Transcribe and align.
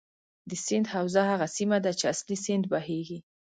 د 0.49 0.51
سیند 0.65 0.87
حوزه 0.95 1.21
هغه 1.31 1.47
سیمه 1.57 1.77
ده 1.85 1.91
چې 1.99 2.05
اصلي 2.13 2.37
سیند 2.45 2.65
بهیږي. 2.71 3.19